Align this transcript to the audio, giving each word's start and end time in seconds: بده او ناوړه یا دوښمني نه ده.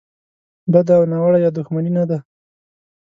بده 0.73 0.93
او 0.99 1.03
ناوړه 1.11 1.37
یا 1.45 1.49
دوښمني 1.55 1.91
نه 1.97 2.03
ده. 2.09 2.17